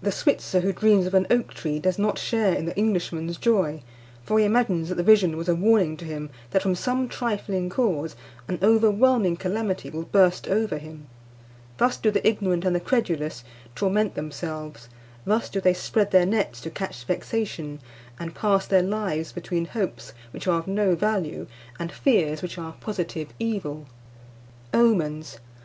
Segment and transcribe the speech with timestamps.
[0.00, 3.82] The Switzer who dreams of an oak tree does not share in the Englishman's joy;
[4.22, 7.68] for he imagines that the vision was a warning to him that, from some trifling
[7.68, 8.14] cause,
[8.46, 11.08] an overwhelming calamity will burst over him.
[11.76, 13.42] Thus do the ignorant and the credulous
[13.74, 14.88] torment themselves;
[15.24, 17.80] thus do they spread their nets to catch vexation,
[18.20, 21.48] and pass their lives between hopes which are of no value
[21.80, 23.86] and fears which are a positive evil.
[24.72, 25.40] OMENS.